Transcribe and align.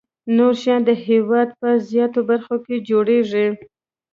نور 0.37 0.53
شیان 0.61 0.81
د 0.85 0.91
هېواد 1.07 1.49
په 1.59 1.69
زیاتو 1.89 2.19
برخو 2.29 2.55
کې 2.65 2.75
جوړیږي. 2.89 3.47